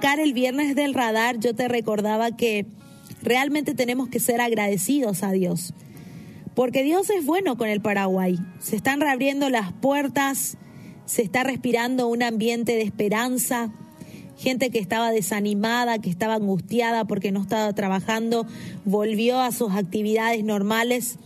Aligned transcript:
el 0.00 0.32
viernes 0.32 0.74
del 0.74 0.94
radar, 0.94 1.38
yo 1.38 1.54
te 1.54 1.68
recordaba 1.68 2.36
que 2.36 2.66
realmente 3.22 3.74
tenemos 3.74 4.08
que 4.08 4.20
ser 4.20 4.40
agradecidos 4.40 5.22
a 5.22 5.32
Dios. 5.32 5.74
Porque 6.54 6.82
Dios 6.82 7.10
es 7.10 7.24
bueno 7.24 7.56
con 7.56 7.68
el 7.68 7.80
Paraguay. 7.80 8.38
Se 8.60 8.76
están 8.76 9.00
reabriendo 9.00 9.48
las 9.50 9.72
puertas, 9.72 10.56
se 11.04 11.22
está 11.22 11.44
respirando 11.44 12.08
un 12.08 12.22
ambiente 12.22 12.72
de 12.72 12.82
esperanza. 12.82 13.70
Gente 14.38 14.70
que 14.70 14.78
estaba 14.78 15.12
desanimada, 15.12 15.98
que 15.98 16.10
estaba 16.10 16.34
angustiada 16.34 17.04
porque 17.04 17.30
no 17.30 17.42
estaba 17.42 17.72
trabajando, 17.74 18.46
volvió 18.84 19.40
a 19.40 19.52
sus 19.52 19.72
actividades 19.72 20.42
normales. 20.42 21.18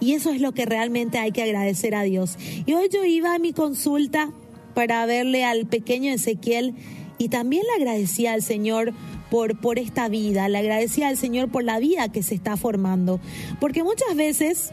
Y 0.00 0.12
eso 0.12 0.30
es 0.30 0.40
lo 0.40 0.52
que 0.52 0.66
realmente 0.66 1.18
hay 1.18 1.32
que 1.32 1.42
agradecer 1.42 1.94
a 1.94 2.02
Dios. 2.02 2.36
Y 2.66 2.74
hoy 2.74 2.88
yo 2.92 3.04
iba 3.04 3.34
a 3.34 3.38
mi 3.38 3.52
consulta 3.52 4.30
para 4.74 5.04
verle 5.06 5.44
al 5.44 5.66
pequeño 5.66 6.12
Ezequiel 6.12 6.74
y 7.18 7.28
también 7.28 7.62
le 7.66 7.82
agradecía 7.82 8.32
al 8.32 8.42
Señor 8.42 8.92
por, 9.30 9.58
por 9.58 9.78
esta 9.78 10.08
vida, 10.08 10.48
le 10.48 10.58
agradecía 10.58 11.08
al 11.08 11.16
Señor 11.16 11.48
por 11.48 11.64
la 11.64 11.78
vida 11.78 12.08
que 12.08 12.22
se 12.22 12.34
está 12.34 12.56
formando. 12.56 13.20
Porque 13.60 13.82
muchas 13.82 14.14
veces, 14.14 14.72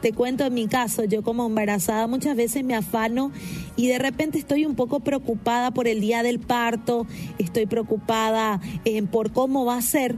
te 0.00 0.12
cuento 0.12 0.44
en 0.44 0.54
mi 0.54 0.68
caso, 0.68 1.04
yo 1.04 1.22
como 1.22 1.46
embarazada 1.46 2.06
muchas 2.06 2.36
veces 2.36 2.64
me 2.64 2.74
afano 2.74 3.32
y 3.76 3.88
de 3.88 3.98
repente 3.98 4.38
estoy 4.38 4.64
un 4.66 4.74
poco 4.74 5.00
preocupada 5.00 5.72
por 5.72 5.88
el 5.88 6.00
día 6.00 6.22
del 6.22 6.38
parto, 6.38 7.06
estoy 7.38 7.66
preocupada 7.66 8.60
eh, 8.84 9.02
por 9.02 9.32
cómo 9.32 9.64
va 9.64 9.76
a 9.76 9.82
ser, 9.82 10.16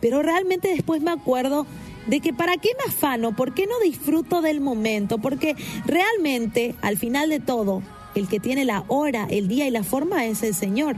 pero 0.00 0.22
realmente 0.22 0.68
después 0.68 1.02
me 1.02 1.12
acuerdo 1.12 1.66
de 2.06 2.20
que 2.20 2.32
para 2.32 2.56
qué 2.56 2.70
me 2.78 2.92
afano, 2.92 3.34
por 3.34 3.54
qué 3.54 3.66
no 3.66 3.78
disfruto 3.82 4.42
del 4.42 4.60
momento, 4.60 5.18
porque 5.18 5.56
realmente 5.86 6.74
al 6.82 6.98
final 6.98 7.30
de 7.30 7.40
todo, 7.40 7.82
el 8.14 8.28
que 8.28 8.40
tiene 8.40 8.64
la 8.64 8.84
hora, 8.88 9.26
el 9.30 9.48
día 9.48 9.66
y 9.66 9.70
la 9.70 9.82
forma 9.82 10.24
es 10.26 10.42
el 10.42 10.54
Señor. 10.54 10.96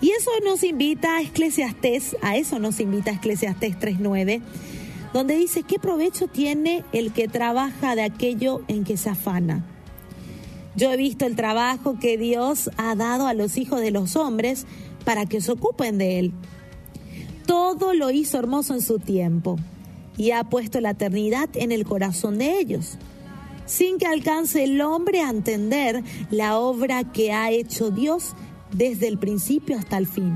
Y 0.00 0.10
eso 0.10 0.30
nos 0.44 0.62
invita 0.64 1.16
a 1.16 1.22
Eclesiastés, 1.22 2.16
a 2.20 2.36
eso 2.36 2.58
nos 2.58 2.80
invita 2.80 3.12
Eclesiastés 3.12 3.78
3.9, 3.78 4.42
donde 5.12 5.36
dice, 5.36 5.62
¿qué 5.62 5.78
provecho 5.78 6.26
tiene 6.26 6.84
el 6.92 7.12
que 7.12 7.28
trabaja 7.28 7.94
de 7.94 8.02
aquello 8.02 8.62
en 8.68 8.84
que 8.84 8.96
se 8.96 9.10
afana? 9.10 9.64
Yo 10.76 10.92
he 10.92 10.96
visto 10.96 11.24
el 11.24 11.36
trabajo 11.36 11.98
que 11.98 12.18
Dios 12.18 12.70
ha 12.76 12.94
dado 12.96 13.26
a 13.26 13.34
los 13.34 13.56
hijos 13.56 13.80
de 13.80 13.92
los 13.92 14.16
hombres 14.16 14.66
para 15.04 15.24
que 15.24 15.40
se 15.40 15.52
ocupen 15.52 15.98
de 15.98 16.18
él. 16.18 16.32
Todo 17.46 17.94
lo 17.94 18.10
hizo 18.10 18.38
hermoso 18.38 18.74
en 18.74 18.82
su 18.82 18.98
tiempo 18.98 19.56
y 20.16 20.32
ha 20.32 20.44
puesto 20.44 20.80
la 20.80 20.90
eternidad 20.90 21.48
en 21.54 21.72
el 21.72 21.84
corazón 21.84 22.38
de 22.38 22.58
ellos 22.58 22.98
sin 23.66 23.98
que 23.98 24.06
alcance 24.06 24.64
el 24.64 24.80
hombre 24.80 25.20
a 25.20 25.30
entender 25.30 26.02
la 26.30 26.58
obra 26.58 27.04
que 27.04 27.32
ha 27.32 27.50
hecho 27.50 27.90
Dios 27.90 28.34
desde 28.72 29.08
el 29.08 29.18
principio 29.18 29.78
hasta 29.78 29.96
el 29.98 30.06
fin. 30.06 30.34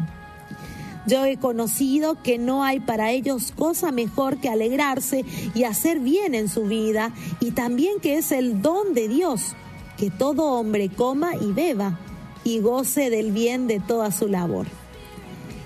Yo 1.07 1.25
he 1.25 1.39
conocido 1.39 2.23
que 2.23 2.37
no 2.37 2.65
hay 2.65 2.81
para 2.81 3.13
ellos 3.13 3.53
cosa 3.57 3.93
mejor 3.93 4.39
que 4.39 4.51
alegrarse 4.51 5.25
y 5.55 5.65
hacer 5.65 6.01
bien 6.01 6.35
en 6.35 6.49
su 6.51 6.65
vida, 6.65 7.15
y 7.41 7.53
también 7.53 7.99
que 8.01 8.19
es 8.19 8.31
el 8.31 8.61
don 8.61 8.93
de 8.93 9.09
Dios, 9.09 9.55
que 9.97 10.11
todo 10.11 10.53
hombre 10.53 10.91
coma 10.91 11.35
y 11.35 11.53
beba 11.53 11.99
y 12.45 12.61
goce 12.61 13.09
del 13.09 13.33
bien 13.33 13.67
de 13.67 13.81
toda 13.81 14.13
su 14.13 14.29
labor. 14.29 14.67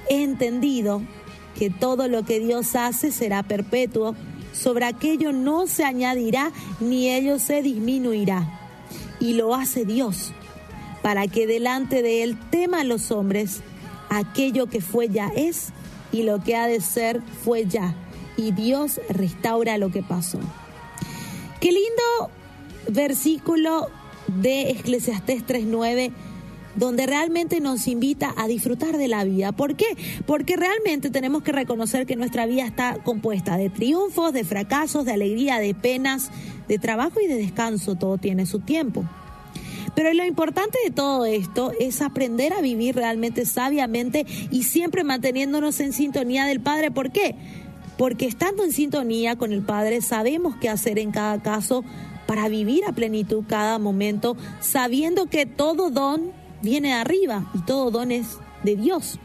He 0.08 0.22
entendido 0.22 1.02
que 1.58 1.70
todo 1.70 2.06
lo 2.06 2.24
que 2.24 2.38
Dios 2.38 2.77
hace 2.77 3.10
será 3.10 3.42
perpetuo, 3.42 4.14
sobre 4.53 4.84
aquello 4.84 5.33
no 5.33 5.67
se 5.67 5.84
añadirá 5.84 6.53
ni 6.81 7.11
ello 7.11 7.39
se 7.39 7.62
disminuirá. 7.62 8.58
Y 9.20 9.34
lo 9.34 9.55
hace 9.55 9.84
Dios, 9.84 10.33
para 11.03 11.27
que 11.27 11.47
delante 11.47 12.03
de 12.03 12.22
él 12.22 12.39
teman 12.50 12.89
los 12.89 13.11
hombres, 13.11 13.61
aquello 14.08 14.67
que 14.67 14.80
fue 14.80 15.08
ya 15.08 15.28
es 15.34 15.73
y 16.12 16.23
lo 16.25 16.42
que 16.42 16.56
ha 16.56 16.67
de 16.67 16.80
ser 16.80 17.23
fue 17.45 17.67
ya. 17.67 17.95
Y 18.36 18.52
Dios 18.52 19.01
restaura 19.08 19.79
lo 19.79 19.90
que 19.90 20.02
pasó. 20.02 20.39
Qué 21.61 21.69
lindo 21.70 22.30
versículo 22.89 23.89
de 24.27 24.70
Eclesiastés 24.70 25.46
3.9 25.46 26.13
donde 26.77 27.06
realmente 27.06 27.60
nos 27.60 27.86
invita 27.88 28.34
a 28.36 28.46
disfrutar 28.46 28.96
de 28.96 29.08
la 29.08 29.24
vida. 29.24 29.52
¿Por 29.52 29.77
qué? 29.77 29.96
Porque 30.27 30.56
realmente 30.56 31.10
tenemos 31.10 31.42
que 31.42 31.52
reconocer 31.52 32.06
que 32.06 32.16
nuestra 32.16 32.46
vida 32.46 32.64
está 32.64 32.98
compuesta 33.02 33.56
de 33.56 33.70
triunfos, 33.70 34.33
de 34.33 34.44
fracasos, 34.44 35.05
de 35.05 35.12
alegría, 35.12 35.58
de 35.58 35.74
penas, 35.74 36.30
de 36.68 36.78
trabajo 36.78 37.20
y 37.20 37.27
de 37.27 37.36
descanso. 37.36 37.94
Todo 37.94 38.18
tiene 38.18 38.46
su 38.46 38.60
tiempo. 38.60 39.05
Pero 39.94 40.14
lo 40.14 40.24
importante 40.24 40.78
de 40.84 40.90
todo 40.90 41.27
esto 41.27 41.72
es 41.78 42.00
aprender 42.00 42.52
a 42.55 42.62
vivir 42.62 42.94
realmente 42.94 43.44
sabiamente 43.44 44.24
y 44.50 44.62
siempre 44.62 45.04
manteniéndonos 45.04 45.80
en 45.80 45.92
sintonía 45.92 46.46
del 46.46 46.60
Padre. 46.60 46.90
¿Por 46.90 47.10
qué? 47.10 47.34
Porque 47.98 48.27
estando 48.27 48.64
en 48.64 48.72
sintonía 48.72 49.36
con 49.36 49.52
el 49.52 49.62
Padre 49.62 50.00
sabemos 50.00 50.56
qué 50.56 50.70
hacer 50.70 50.98
en 50.98 51.10
cada 51.10 51.42
caso 51.42 51.84
para 52.27 52.48
vivir 52.48 52.84
a 52.86 52.92
plenitud 52.92 53.44
cada 53.46 53.78
momento, 53.78 54.36
sabiendo 54.60 55.27
que 55.27 55.44
todo 55.44 55.90
don 55.90 56.33
viene 56.62 56.89
de 56.89 56.95
arriba 56.95 57.50
y 57.55 57.61
todo 57.61 57.90
don 57.90 58.12
es 58.12 58.39
de 58.62 58.77
Dios. 58.77 59.18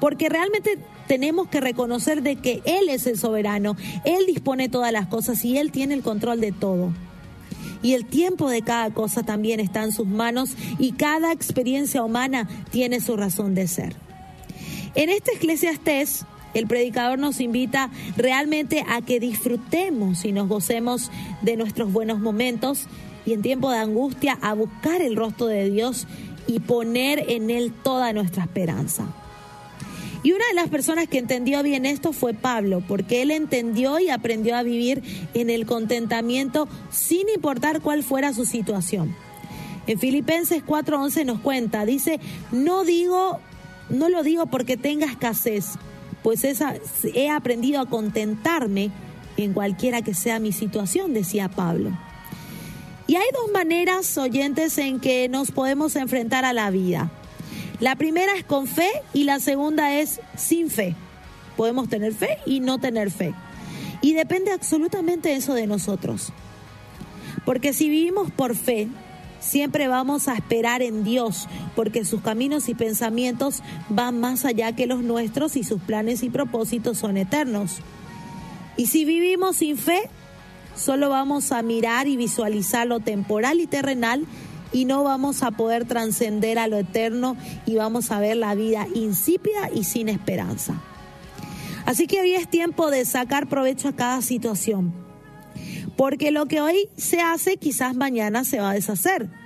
Porque 0.00 0.28
realmente 0.28 0.78
tenemos 1.06 1.48
que 1.48 1.60
reconocer 1.60 2.22
de 2.22 2.36
que 2.36 2.62
Él 2.64 2.88
es 2.88 3.06
el 3.06 3.18
soberano, 3.18 3.76
Él 4.04 4.26
dispone 4.26 4.68
todas 4.68 4.92
las 4.92 5.08
cosas 5.08 5.44
y 5.44 5.58
Él 5.58 5.72
tiene 5.72 5.94
el 5.94 6.02
control 6.02 6.40
de 6.40 6.52
todo. 6.52 6.92
Y 7.82 7.94
el 7.94 8.04
tiempo 8.04 8.48
de 8.48 8.62
cada 8.62 8.90
cosa 8.90 9.22
también 9.22 9.58
está 9.58 9.82
en 9.82 9.92
sus 9.92 10.06
manos 10.06 10.50
y 10.78 10.92
cada 10.92 11.32
experiencia 11.32 12.02
humana 12.02 12.48
tiene 12.70 13.00
su 13.00 13.16
razón 13.16 13.54
de 13.54 13.68
ser. 13.68 13.96
En 14.94 15.08
este 15.08 15.32
Eclesiastés, 15.34 16.26
el 16.52 16.66
predicador 16.66 17.18
nos 17.18 17.40
invita 17.40 17.90
realmente 18.16 18.84
a 18.88 19.00
que 19.02 19.20
disfrutemos 19.20 20.24
y 20.24 20.32
nos 20.32 20.48
gocemos 20.48 21.10
de 21.42 21.56
nuestros 21.56 21.92
buenos 21.92 22.20
momentos 22.20 22.86
y 23.30 23.32
en 23.32 23.42
tiempo 23.42 23.70
de 23.70 23.78
angustia 23.78 24.36
a 24.42 24.54
buscar 24.54 25.00
el 25.02 25.14
rostro 25.14 25.46
de 25.46 25.70
Dios 25.70 26.08
y 26.48 26.58
poner 26.58 27.24
en 27.28 27.48
Él 27.48 27.72
toda 27.72 28.12
nuestra 28.12 28.42
esperanza. 28.42 29.06
Y 30.24 30.32
una 30.32 30.44
de 30.48 30.54
las 30.54 30.68
personas 30.68 31.08
que 31.08 31.18
entendió 31.18 31.62
bien 31.62 31.86
esto 31.86 32.12
fue 32.12 32.34
Pablo, 32.34 32.82
porque 32.86 33.22
él 33.22 33.30
entendió 33.30 34.00
y 34.00 34.10
aprendió 34.10 34.54
a 34.56 34.62
vivir 34.62 35.02
en 35.32 35.48
el 35.48 35.64
contentamiento 35.64 36.68
sin 36.90 37.28
importar 37.30 37.80
cuál 37.80 38.02
fuera 38.02 38.34
su 38.34 38.44
situación. 38.44 39.14
En 39.86 39.98
Filipenses 39.98 40.62
4:11 40.62 41.24
nos 41.24 41.40
cuenta, 41.40 41.86
dice, 41.86 42.20
no 42.52 42.84
digo, 42.84 43.38
no 43.88 44.10
lo 44.10 44.22
digo 44.22 44.46
porque 44.46 44.76
tenga 44.76 45.06
escasez, 45.06 45.76
pues 46.22 46.44
esa, 46.44 46.74
he 47.14 47.30
aprendido 47.30 47.80
a 47.80 47.86
contentarme 47.88 48.90
en 49.38 49.54
cualquiera 49.54 50.02
que 50.02 50.12
sea 50.12 50.38
mi 50.38 50.52
situación, 50.52 51.14
decía 51.14 51.48
Pablo. 51.48 51.96
Y 53.10 53.16
hay 53.16 53.26
dos 53.34 53.50
maneras, 53.52 54.16
oyentes, 54.18 54.78
en 54.78 55.00
que 55.00 55.28
nos 55.28 55.50
podemos 55.50 55.96
enfrentar 55.96 56.44
a 56.44 56.52
la 56.52 56.70
vida. 56.70 57.10
La 57.80 57.96
primera 57.96 58.36
es 58.36 58.44
con 58.44 58.68
fe 58.68 58.88
y 59.12 59.24
la 59.24 59.40
segunda 59.40 59.98
es 59.98 60.20
sin 60.36 60.70
fe. 60.70 60.94
Podemos 61.56 61.88
tener 61.88 62.14
fe 62.14 62.38
y 62.46 62.60
no 62.60 62.78
tener 62.78 63.10
fe. 63.10 63.34
Y 64.00 64.14
depende 64.14 64.52
absolutamente 64.52 65.34
eso 65.34 65.54
de 65.54 65.66
nosotros. 65.66 66.32
Porque 67.44 67.72
si 67.72 67.88
vivimos 67.88 68.30
por 68.30 68.54
fe, 68.54 68.86
siempre 69.40 69.88
vamos 69.88 70.28
a 70.28 70.36
esperar 70.36 70.80
en 70.80 71.02
Dios, 71.02 71.48
porque 71.74 72.04
sus 72.04 72.20
caminos 72.20 72.68
y 72.68 72.74
pensamientos 72.74 73.64
van 73.88 74.20
más 74.20 74.44
allá 74.44 74.76
que 74.76 74.86
los 74.86 75.02
nuestros 75.02 75.56
y 75.56 75.64
sus 75.64 75.80
planes 75.80 76.22
y 76.22 76.30
propósitos 76.30 76.98
son 76.98 77.16
eternos. 77.16 77.78
Y 78.76 78.86
si 78.86 79.04
vivimos 79.04 79.56
sin 79.56 79.78
fe, 79.78 80.08
solo 80.80 81.10
vamos 81.10 81.52
a 81.52 81.62
mirar 81.62 82.08
y 82.08 82.16
visualizar 82.16 82.86
lo 82.86 83.00
temporal 83.00 83.60
y 83.60 83.66
terrenal 83.66 84.26
y 84.72 84.84
no 84.84 85.04
vamos 85.04 85.42
a 85.42 85.50
poder 85.50 85.84
trascender 85.84 86.58
a 86.58 86.68
lo 86.68 86.78
eterno 86.78 87.36
y 87.66 87.74
vamos 87.74 88.10
a 88.10 88.20
ver 88.20 88.36
la 88.36 88.54
vida 88.54 88.86
insípida 88.94 89.68
y 89.74 89.84
sin 89.84 90.08
esperanza. 90.08 90.80
Así 91.84 92.06
que 92.06 92.20
hoy 92.20 92.34
es 92.34 92.48
tiempo 92.48 92.90
de 92.90 93.04
sacar 93.04 93.48
provecho 93.48 93.88
a 93.88 93.96
cada 93.96 94.22
situación, 94.22 94.92
porque 95.96 96.30
lo 96.30 96.46
que 96.46 96.60
hoy 96.60 96.88
se 96.96 97.20
hace 97.20 97.56
quizás 97.56 97.94
mañana 97.94 98.44
se 98.44 98.60
va 98.60 98.70
a 98.70 98.74
deshacer 98.74 99.39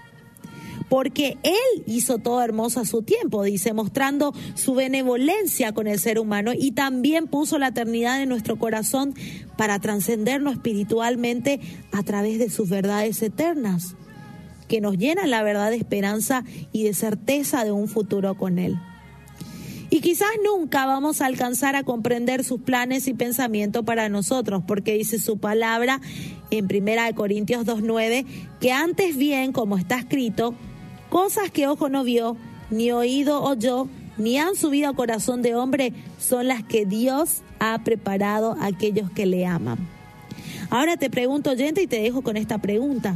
porque 0.89 1.39
Él 1.43 1.85
hizo 1.87 2.19
todo 2.19 2.43
hermoso 2.43 2.81
a 2.81 2.85
su 2.85 3.03
tiempo, 3.03 3.43
dice, 3.43 3.73
mostrando 3.73 4.35
su 4.55 4.75
benevolencia 4.75 5.73
con 5.73 5.87
el 5.87 5.99
ser 5.99 6.19
humano 6.19 6.53
y 6.57 6.73
también 6.73 7.27
puso 7.27 7.59
la 7.59 7.69
eternidad 7.69 8.23
en 8.23 8.29
nuestro 8.29 8.59
corazón 8.59 9.15
para 9.57 9.79
trascendernos 9.79 10.55
espiritualmente 10.55 11.61
a 11.93 12.03
través 12.03 12.39
de 12.39 12.51
sus 12.51 12.69
verdades 12.69 13.23
eternas, 13.23 13.97
que 14.69 14.81
nos 14.81 14.97
llenan 14.99 15.31
la 15.31 15.43
verdad 15.43 15.71
de 15.71 15.77
esperanza 15.77 16.45
y 16.73 16.85
de 16.85 16.95
certeza 16.95 17.65
de 17.65 17.73
un 17.73 17.89
futuro 17.89 18.35
con 18.37 18.59
Él. 18.59 18.79
Y 19.91 20.01
quizás 20.01 20.31
nunca 20.45 20.87
vamos 20.87 21.21
a 21.21 21.27
alcanzar 21.27 21.77
a 21.77 21.85
comprender 21.85 22.43
sus 22.43 22.61
planes 22.61 23.07
y 23.07 23.15
pensamientos 23.15 23.85
para 23.85 24.09
nosotros, 24.09 24.65
porque 24.67 24.95
dice 24.95 25.21
su 25.21 25.39
palabra 25.39 26.01
en 26.51 26.65
1 26.65 27.15
Corintios 27.15 27.65
2.9, 27.65 28.27
que 28.61 28.73
antes 28.73 29.17
bien, 29.17 29.53
como 29.53 29.79
está 29.79 29.97
escrito, 29.99 30.57
cosas 31.15 31.53
que 31.53 31.69
ojo 31.69 31.89
no 31.89 32.03
vio, 32.03 32.37
ni 32.71 32.91
oído 32.91 33.41
oyó, 33.41 33.87
ni 34.19 34.37
han 34.37 34.57
subido 34.57 34.89
a 34.89 34.97
corazón 34.97 35.43
de 35.43 35.55
hombre, 35.55 35.93
son 36.19 36.49
las 36.49 36.65
que 36.65 36.87
Dios 36.87 37.43
ha 37.61 37.79
preparado 37.85 38.57
a 38.59 38.67
aquellos 38.67 39.13
que 39.13 39.25
le 39.25 39.47
aman. 39.47 39.79
Ahora 40.71 40.97
te 40.97 41.11
pregunto, 41.11 41.51
oyente, 41.51 41.83
y 41.83 41.87
te 41.87 42.01
dejo 42.01 42.23
con 42.23 42.37
esta 42.37 42.59
pregunta. 42.59 43.15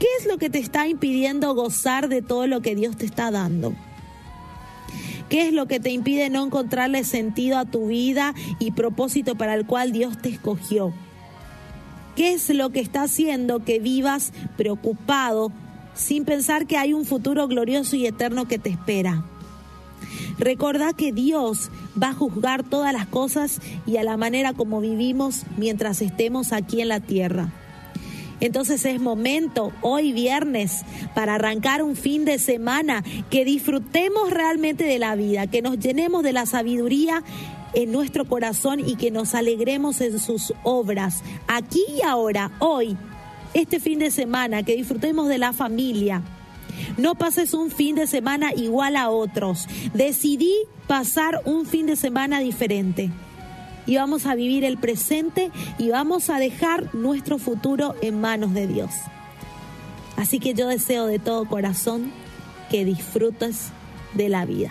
¿Qué 0.00 0.08
es 0.18 0.26
lo 0.26 0.36
que 0.36 0.50
te 0.50 0.58
está 0.58 0.88
impidiendo 0.88 1.54
gozar 1.54 2.08
de 2.08 2.22
todo 2.22 2.48
lo 2.48 2.60
que 2.60 2.74
Dios 2.74 2.96
te 2.96 3.06
está 3.06 3.30
dando? 3.30 3.72
¿Qué 5.28 5.46
es 5.46 5.52
lo 5.52 5.66
que 5.66 5.78
te 5.78 5.92
impide 5.92 6.28
no 6.28 6.44
encontrarle 6.44 7.04
sentido 7.04 7.56
a 7.58 7.66
tu 7.66 7.86
vida 7.86 8.34
y 8.58 8.72
propósito 8.72 9.36
para 9.36 9.54
el 9.54 9.64
cual 9.64 9.92
Dios 9.92 10.18
te 10.20 10.30
escogió? 10.30 10.92
¿Qué 12.16 12.32
es 12.32 12.50
lo 12.50 12.70
que 12.70 12.80
está 12.80 13.02
haciendo 13.02 13.60
que 13.60 13.78
vivas 13.78 14.32
preocupado 14.56 15.52
sin 15.96 16.24
pensar 16.24 16.66
que 16.66 16.76
hay 16.76 16.92
un 16.92 17.04
futuro 17.04 17.48
glorioso 17.48 17.96
y 17.96 18.06
eterno 18.06 18.46
que 18.46 18.58
te 18.58 18.70
espera? 18.70 19.24
Recordá 20.38 20.92
que 20.92 21.12
Dios 21.12 21.70
va 22.00 22.10
a 22.10 22.14
juzgar 22.14 22.62
todas 22.62 22.92
las 22.92 23.06
cosas 23.06 23.60
y 23.86 23.96
a 23.96 24.04
la 24.04 24.16
manera 24.16 24.52
como 24.52 24.80
vivimos 24.80 25.44
mientras 25.56 26.02
estemos 26.02 26.52
aquí 26.52 26.80
en 26.80 26.88
la 26.88 27.00
tierra. 27.00 27.52
Entonces 28.40 28.84
es 28.84 29.00
momento, 29.00 29.72
hoy 29.80 30.12
viernes, 30.12 30.82
para 31.14 31.36
arrancar 31.36 31.82
un 31.82 31.96
fin 31.96 32.26
de 32.26 32.38
semana, 32.38 33.02
que 33.30 33.46
disfrutemos 33.46 34.30
realmente 34.30 34.84
de 34.84 34.98
la 34.98 35.14
vida, 35.16 35.46
que 35.46 35.62
nos 35.62 35.78
llenemos 35.78 36.22
de 36.22 36.34
la 36.34 36.44
sabiduría 36.44 37.22
en 37.72 37.92
nuestro 37.92 38.26
corazón 38.26 38.80
y 38.80 38.96
que 38.96 39.10
nos 39.10 39.34
alegremos 39.34 40.02
en 40.02 40.18
sus 40.18 40.52
obras, 40.64 41.22
aquí 41.48 41.82
y 41.96 42.02
ahora, 42.02 42.52
hoy, 42.58 42.96
este 43.56 43.80
fin 43.80 43.98
de 43.98 44.10
semana, 44.10 44.62
que 44.62 44.76
disfrutemos 44.76 45.28
de 45.28 45.38
la 45.38 45.52
familia. 45.52 46.22
No 46.98 47.14
pases 47.14 47.54
un 47.54 47.70
fin 47.70 47.94
de 47.94 48.06
semana 48.06 48.52
igual 48.54 48.96
a 48.96 49.08
otros. 49.08 49.66
Decidí 49.94 50.52
pasar 50.86 51.40
un 51.46 51.64
fin 51.64 51.86
de 51.86 51.96
semana 51.96 52.40
diferente 52.40 53.10
y 53.86 53.96
vamos 53.96 54.26
a 54.26 54.34
vivir 54.34 54.64
el 54.64 54.76
presente 54.76 55.50
y 55.78 55.88
vamos 55.88 56.28
a 56.28 56.38
dejar 56.38 56.94
nuestro 56.94 57.38
futuro 57.38 57.94
en 58.02 58.20
manos 58.20 58.52
de 58.52 58.66
Dios. 58.66 58.90
Así 60.16 60.38
que 60.38 60.52
yo 60.52 60.68
deseo 60.68 61.06
de 61.06 61.18
todo 61.18 61.48
corazón 61.48 62.12
que 62.70 62.84
disfrutes 62.84 63.70
de 64.14 64.28
la 64.28 64.44
vida. 64.44 64.70